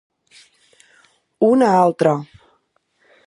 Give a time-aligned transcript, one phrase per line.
[1.49, 2.17] Un a altre.